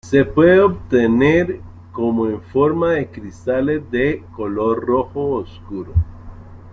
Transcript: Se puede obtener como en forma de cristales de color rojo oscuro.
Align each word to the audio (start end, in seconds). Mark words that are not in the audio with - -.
Se 0.03 0.25
puede 0.25 0.59
obtener 0.61 1.59
como 1.91 2.25
en 2.25 2.41
forma 2.41 2.93
de 2.93 3.11
cristales 3.11 3.83
de 3.91 4.23
color 4.35 4.79
rojo 4.83 5.23
oscuro. 5.35 5.93